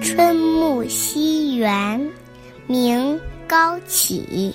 [0.00, 2.10] 春暮西园
[2.66, 4.54] 明高起，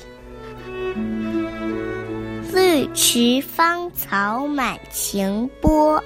[2.51, 6.03] 绿池芳草满晴波。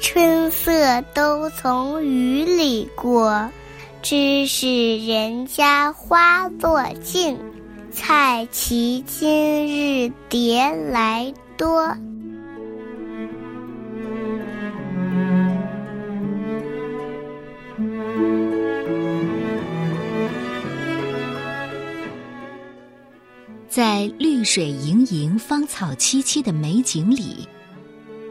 [0.00, 3.48] 春色都从雨里过，
[4.02, 7.38] 知是人家花落尽。
[7.92, 11.96] 菜畦今日蝶来多。
[23.68, 27.46] 在绿水盈盈、芳草萋萋的美景里，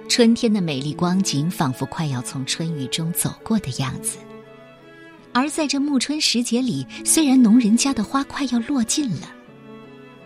[0.10, 4.18] 春天的美丽光景仿佛快要从春雨中走过的样子。
[5.34, 9.32] 而在这暮春时节里，虽然农人家的花快要落尽了，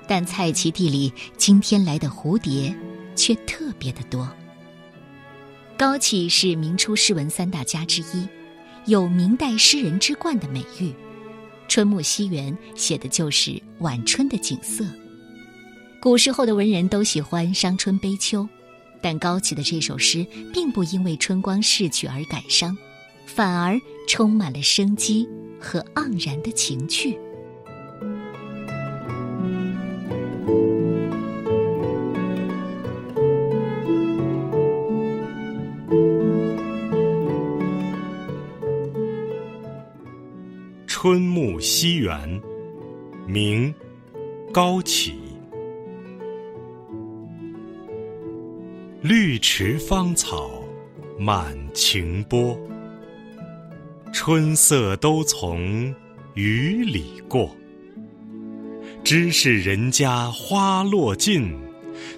[0.07, 2.73] 但菜畦地里今天来的蝴蝶
[3.13, 4.31] 却特别的多。
[5.77, 8.25] 高启是明初诗文三大家之一，
[8.85, 10.85] 有明代诗人之冠的美誉，
[11.71, 14.85] 《春暮西园》写的就是晚春的景色。
[16.01, 18.45] 古时候的文人都喜欢伤春悲秋，
[19.01, 22.77] 但高启的这首诗并不因为春光逝去而感伤，
[23.25, 25.25] 反而充满了生机
[25.61, 27.13] 和盎然的情趣。
[41.03, 42.15] 《春暮西园》，
[43.25, 43.73] 明，
[44.53, 45.15] 高启。
[49.01, 50.63] 绿池芳草
[51.17, 52.55] 满晴波，
[54.13, 55.91] 春色都从
[56.35, 57.49] 雨里过。
[59.03, 61.51] 知是人家花落尽，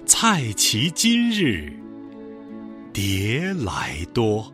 [0.04, 1.72] 菜畦今日
[2.92, 4.53] 蝶来多。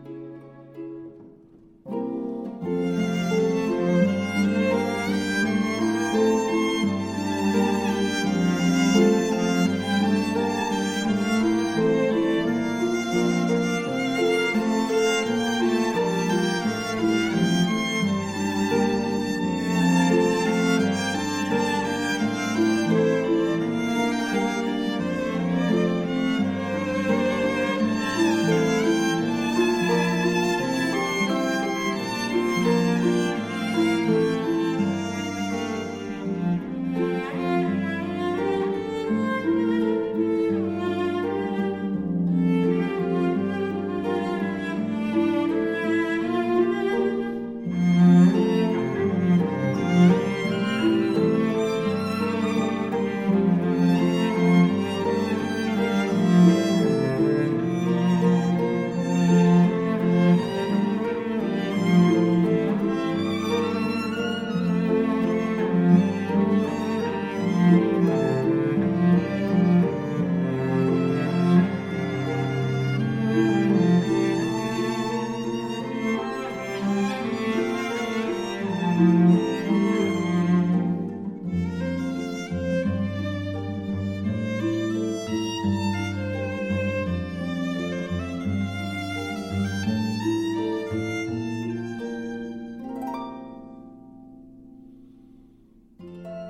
[96.01, 96.50] Música